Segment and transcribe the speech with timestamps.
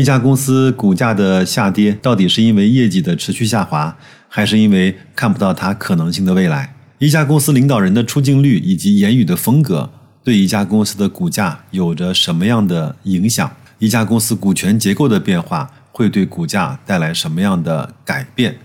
[0.00, 3.94] 一家公司股价的下跌，到底是因为业绩的持续下滑，
[4.28, 6.74] 还是因为看不到它可能性的未来？
[6.98, 9.90] 一家公司领导人的出镜率以及言语的风格，
[10.24, 13.50] 对一家公司的股价有着什么样的影响？
[13.78, 18.56] 一家公司股权结构的变化会对股价带来什么样的改变？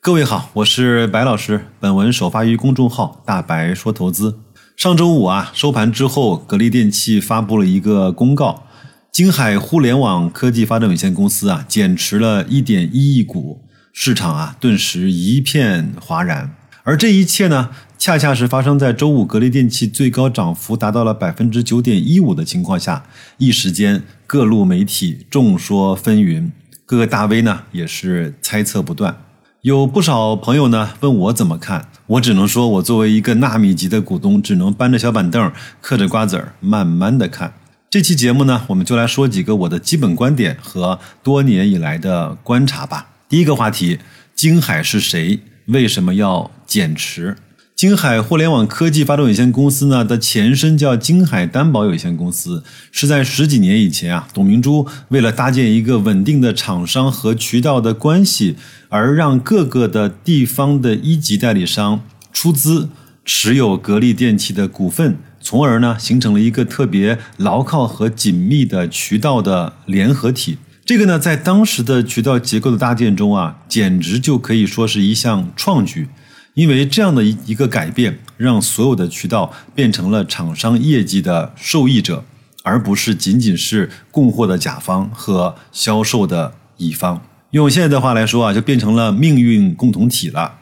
[0.00, 4.40] 各位好，我是白老师，本文首发于公众号“大白说投资”。
[4.76, 8.64] 上周五啊，收盘之后，格力电器发布了一个公告。
[9.12, 13.60] 京海互联网科技发展有限公司啊，减持了一点一亿股，
[13.92, 16.56] 市场啊顿时一片哗然。
[16.82, 23.04] 而这一切呢，恰恰是发生在周五格力电器最高涨幅达到了百分之九点一五的情况下，
[23.36, 26.50] 一时间各路媒体众说纷纭，
[26.86, 29.14] 各个大 V 呢也是猜测不断。
[29.60, 35.52] 有不少朋友呢问我怎么看，我只能说，我作为一个纳米级的股东，只能搬着小板凳，
[35.82, 37.52] 嗑着瓜子儿，慢慢的看。
[37.92, 43.08] 这期节目呢，我们就来说几个我的基本观点和多年以来的观察吧。
[43.28, 43.98] 第一个话题，
[44.34, 45.40] 京海是谁？
[45.66, 47.36] 为什么要减持？
[47.76, 58.56] 京海互联网科技发展有限公司呢的前身叫京海担保有限公司，是在十几年以前啊，董明珠为了搭建一个稳定的厂商和渠道的关系，
[58.88, 62.88] 而让各个的地方的一级代理商出资
[63.24, 65.18] 持有格力电器的股份。
[65.40, 70.58] 从而呢，形成了一个特别牢靠和紧密的渠道的联合体。
[70.84, 76.08] 这个呢，在当时的渠道结构的搭建中啊，简直就可以说是一项创举。
[76.54, 82.24] 因为这样的一一个改变，让所有的渠道变成了厂商业绩的受益者，
[82.62, 87.22] 而不是仅仅是供货的甲方和销售的乙方。
[87.52, 90.58] 用现在的话来说啊，就变成了命运共同体了。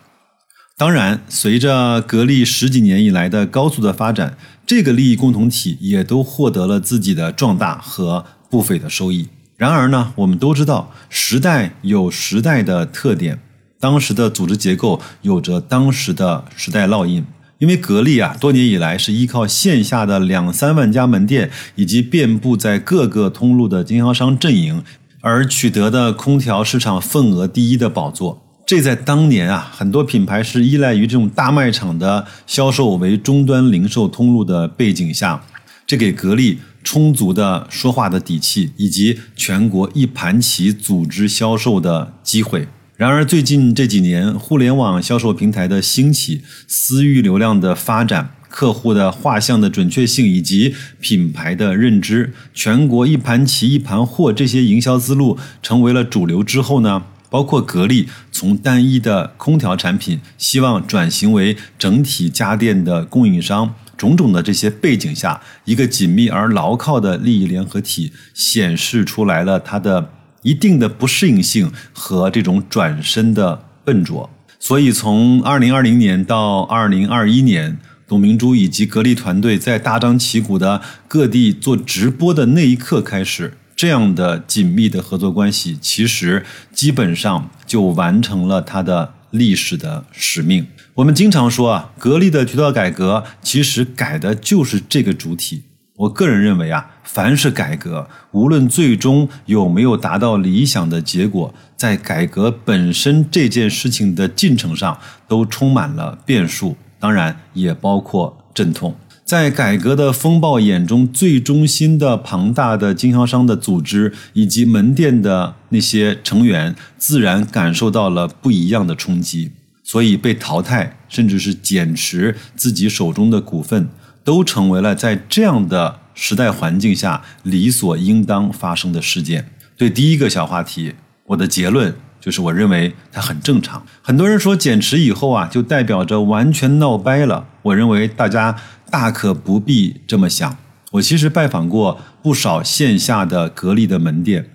[0.80, 9.28] 当然，随着格力十几年以来的高速的发展，这个利益共同体也都获得了自己的壮大和不菲的收益。
[9.58, 13.38] 然而呢，我们都知道，时代有时代的特点，
[13.78, 17.26] 当时的组织结构有着当时的时代烙印。
[17.58, 24.82] 因为格力啊，多年以来是依靠线下的两三万家门店以及遍布在各个通路的经销商阵营，
[25.20, 28.46] 而取得的空调市场份额第一的宝座。
[28.70, 35.42] 这在当年啊，很多品牌是依赖于这种大卖场的销售为终端零售通路的背景下，
[35.84, 42.68] 这给格力充足的说话的底气，以及全国一盘棋组织销售的机会。
[42.94, 57.02] 然而，最近这几年，互联网销售平台的兴起、私域流量的发展、客户的画像的准确性以及品牌的认知，全国一盘棋一盘货这些营销思路成为了主流之后呢？
[57.30, 70.10] 包括格力从单一的空调产品，希望转型为整体家电的供应商，种种的这些背景下，一个紧密而牢靠的利益联合体显示出来了它的
[70.42, 74.28] 一定的不适应性和这种转身的笨拙。
[74.58, 83.54] 所以，从二零二零年到二零二一年，董明珠以及格力团队在大张旗鼓的各地做直播的那一刻开始。
[83.80, 90.66] 这样的紧密的合作关系，其实基本上就完成了它的历史的使命。
[90.96, 95.62] 我们经常说啊，格力的渠道改革其实改的就是这个主体。
[95.96, 108.94] 我个人认为啊，凡是改革，无论最终有没有达到理想的结果，在改革本身这件事情的进程上，都充满了变数，当然也包括阵痛。
[109.30, 119.52] 在改革的风暴眼中，最中心的庞大的经销商的组织以及门店的那些成员，自然感受到了不一样的冲击，
[119.84, 123.88] 所以被淘汰，甚至是减持自己手中的股份，
[124.24, 129.52] 都成为了在这样的时代环境下理所应当发生的事件。
[129.76, 130.94] 对第一个小话题，
[131.26, 133.86] 我的结论就是，我认为它很正常。
[134.02, 137.46] 很多人说减持以后啊，就代表着完全闹掰了。
[137.62, 138.56] 我认为大家。
[138.90, 140.58] 大可不必这么想。
[140.92, 144.50] 我其实拜访过不少线下的格力的门店，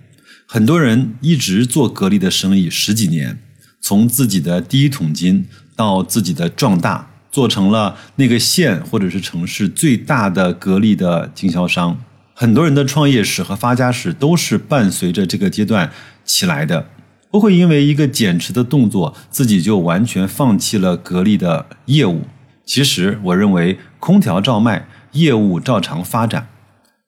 [0.46, 3.38] 很多人一直做格力的生意十几年，
[3.80, 11.98] 从自己的第一桶金到自己的壮大，做成了那个县或者是城市最大的格力的经销商。
[12.34, 15.90] 很多人的创业史和发家史都是伴随着这个阶段
[16.26, 16.90] 起来的，
[17.30, 22.26] 不会因为一个减持的动作，自己就完全放弃了格力的业务。
[22.66, 26.48] 其实，我认为空调照卖，业务照常发展，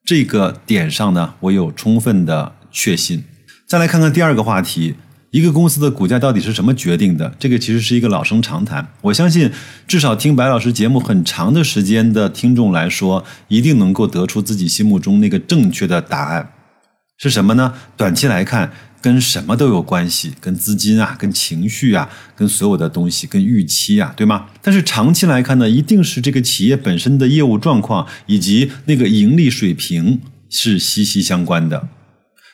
[0.05, 3.25] 这个点上呢，我有充分的确信。
[3.67, 4.95] 再来看看第二个话题，
[5.33, 7.35] 一个公司的股价到底是什么决定的？
[7.41, 8.87] 这个其实是一个老生常谈。
[9.03, 9.51] 我相信，
[9.89, 16.53] 至少听白老师节目很长的时间的听众来说，一定能够得出自己心目中那个正确的答案。
[17.19, 17.75] 是什么呢？
[17.97, 24.47] 短期来看，跟什么都有关系，跟资金啊，跟情绪啊，跟所有的东西，跟预期啊，对吗？
[24.61, 31.89] 但是长期来看呢，一定是这个企业本身的业务状况以及那个盈利水平是息息相关的。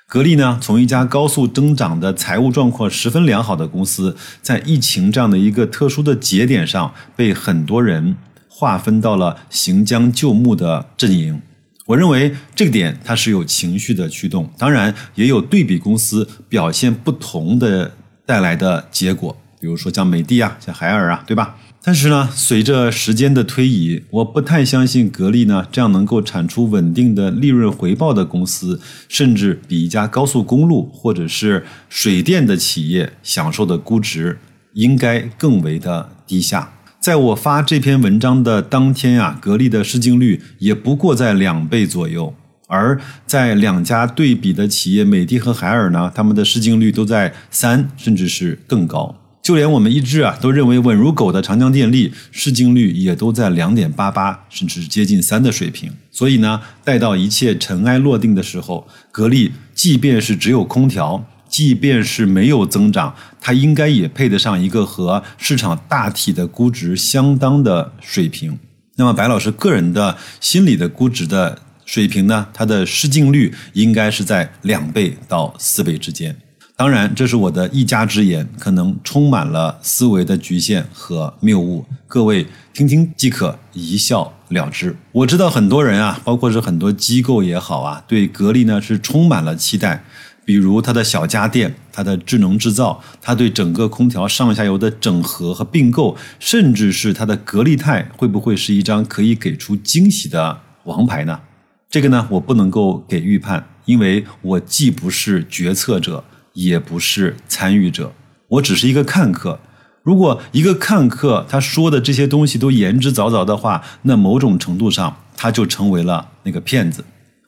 [0.06, 8.14] 格力呢，从一家高速增长的财务状况十分良好的公司，在疫情这样的一个特殊的节点上，被很多人
[8.46, 11.40] 划分到了行将就木的阵营。
[11.86, 17.94] 我认为这个点它是有情绪的驱动，当然也有对比公司表现不同的
[18.24, 21.56] 带来的结果，比如说像美的啊，像海尔啊，对吧？
[21.86, 34.38] 但是呢，随着时间的推移，我不太相信格力呢这样能够产出稳定的利润回报的公司，甚至比一家高速公路或者是水电的企业享受的估值
[34.72, 36.72] 应该更为的低下。
[37.04, 42.32] 在我发这篇文章的当天啊，格力的市净率也不过在两倍左右，
[42.66, 49.14] 而在两家对比的企业美的和海尔呢，他们的市净率都在三甚至是更高。
[49.42, 55.92] 就连我们一直啊都认为稳如狗的长江电力市净率也都在两点八八甚至接近三的水平。
[56.10, 61.22] 所以呢，待到一切尘埃落定的时候，格力即便是只有空调。
[61.54, 68.58] 即便是没有增长，它应该也配得上一个和市场大体的估值相当的水平。
[68.96, 72.48] 那么，白老师个人的心理的估值的水平呢？
[72.52, 76.34] 它的市净率应该是在两倍到四倍之间。
[76.74, 81.84] 当然，这是我的一家之言，可能充满了思维的局限和谬误。
[82.08, 84.96] 各位听听即可，一笑了之。
[85.12, 90.02] 我知道很多人啊，包括是很多机构也好啊，对格力呢是充满了期待。
[90.44, 101.40] 比如它的小家电、它的智能制造、它对整个空调上下游的整合和并购，甚至是它的格力泰，会不会是一张可以给出惊喜的王牌呢？
[101.88, 108.12] 这个呢，我不能够给预判，因为我既不是决策者，也不是参与者，
[108.48, 109.60] 我只是一个看客。
[110.02, 117.02] 如果一个看客他说的这些东西都言之凿凿的话，那某种程度上他就成为了那个骗子。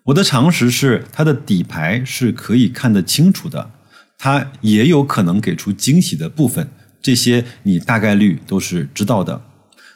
[0.07, 3.71] 我的常识是，它的底牌是可以看得清楚的，
[4.17, 6.69] 它也有可能给出惊喜的部分，
[7.03, 9.43] 这些你大概率都是知道的。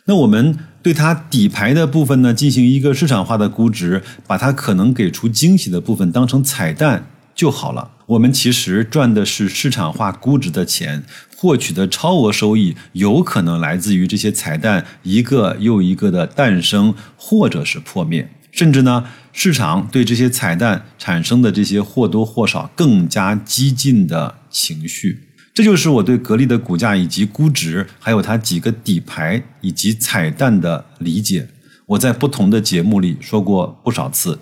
[0.07, 7.93] 那我们对它底牌的部分呢，进行一个市场化的估值，把它可能给出惊喜的部分当成彩蛋就好了。
[8.07, 11.05] 我们其实赚的是市场化估值的钱，
[11.37, 18.29] 获取的超额收益有可能来自于这些彩蛋一个又一个的诞生或者是破灭。
[18.51, 31.49] 甚至呢，市场对这些彩蛋产生的这些或多或少更加激进的情绪，这就是我对格力的股价以及估值，还有它几个底牌以及彩蛋的理解。
[31.87, 34.39] 我在不同的节目里说过不少次，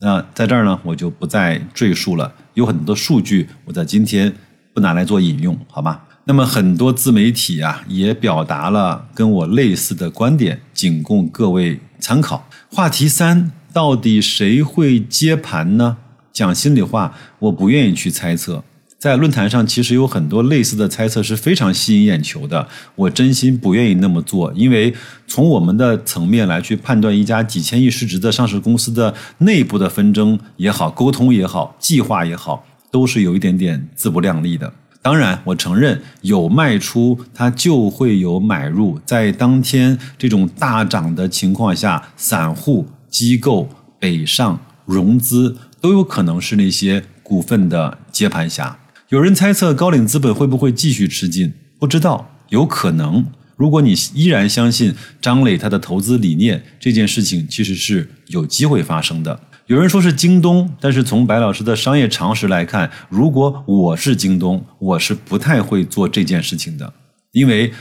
[0.00, 2.32] 那在这儿呢，我就不再赘述了。
[2.54, 4.32] 有很多数据，我在今天
[4.74, 6.06] 不拿来做引用，好吧？
[6.24, 12.48] 那么很多自媒体啊，也表达了跟我类似的观点，仅供各位参考。
[12.70, 15.98] 话题三，到底谁会接盘呢？
[16.32, 18.64] 讲心里话，我不愿意去猜测。
[18.98, 22.68] 在论坛上，其实有很多类似的猜测是非常吸引眼球的。
[22.94, 24.94] 我真心不愿意那么做，因为
[25.26, 34.70] 从我们的层面来去判断一家几千亿市值的上市公司的内部的纷争也好、沟通也好、计划也好，都是有一点点自不量力的。
[35.02, 39.00] 当然，我承认有卖出，它就会有买入。
[39.06, 48.78] 在当天这种大涨的情况下，散户、机构北上融资都有可能是那些股份的接盘侠。
[49.08, 51.54] 有人猜测高瓴资本会不会继续吃进？
[51.78, 53.24] 不知道，有可能。
[53.56, 59.40] 如果你依然相信张磊他的投资理念，这件事情其实是有机会发生的。
[59.70, 66.92] 有人说是京东，但是从白老师的商业常识来看，如果我是京东，我是不太会做这件事情的，
[67.30, 67.72] 因为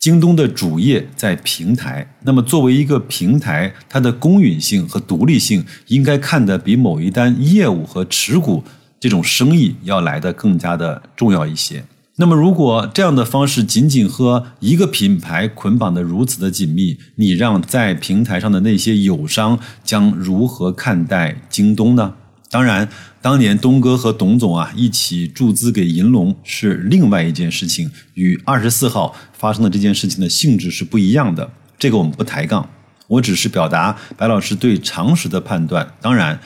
[0.00, 8.64] 京东的主业在平台，那么作为一个平台，它的公允性和独立性应该看得比某一单业务和持股
[8.98, 11.84] 这种生意要来的更加的重要一些。
[12.20, 22.14] 那么，如果这样的方式仅仅和一个品牌捆绑的如此的紧密，你让在平台上的那些友商将如何看待京东呢？
[22.50, 22.88] 当然，
[23.22, 31.48] 当年东哥和董总啊一起注资给银龙是另外一件事情，与二十四号发生的这件事情的性质是不一样的。
[31.78, 32.68] 这个我们不抬杠，
[33.06, 35.94] 我只是表达白老师对常识的判断。
[36.00, 36.40] 当然，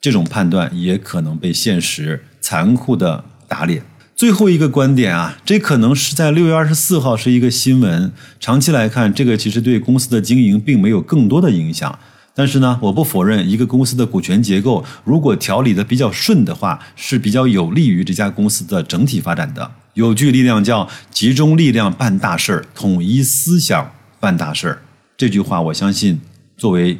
[0.00, 3.82] 这种判断也可能被现实残酷的打脸。
[4.16, 8.10] 最后一个观点啊，这可能是在六月二十四号是一个新闻。
[8.40, 11.98] 长期来看，这个其实对公司的经营并没有更多的影响。
[12.34, 19.70] 但是呢，我不否认一个公司的股权结构如果调理的比较顺的话，是比较有利于这家公司的整体发展的。
[19.92, 24.78] 有句力量叫“集中力量办大事儿，统一思想办大事儿”。
[25.18, 26.18] 这句话，我相信
[26.56, 26.96] 作为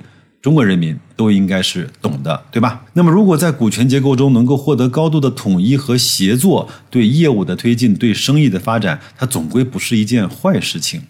[0.47, 2.85] 中国人民都应该是懂的，对吧？
[2.93, 11.03] 那么，如果在股权结构中能够获得高度的统一和协作，对业务的推进、对生意的发展，它总归不是一件坏事情。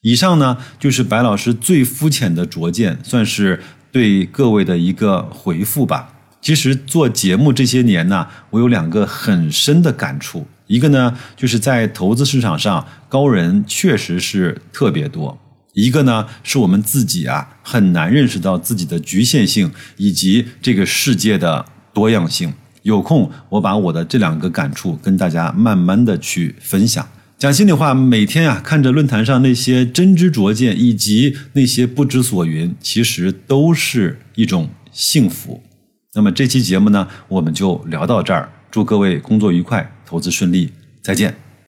[0.00, 3.60] 以上呢，就是白老师最肤浅的拙见，算是
[3.92, 6.14] 对各位的一个回复吧。
[6.40, 10.46] 其实做节目这些年呢，我有两个很深的感触。
[10.66, 15.38] 一个呢，就是在投资市场上，高人确实是特别多。
[15.80, 22.52] 一个呢，是我们自己啊，很难认识到自己的局限性以及这个世界的多样性。
[22.82, 27.06] 有空，我把我的这两个感触跟大家慢慢的去分享。
[27.38, 35.62] 讲心里话，每天啊，看着论坛上那些真知灼见以及那些不知所云，其实都是一种幸福。
[36.14, 38.50] 那么这期节目呢，我们就聊到这儿。
[38.70, 41.47] 祝各位工作愉快，投资顺利，再见。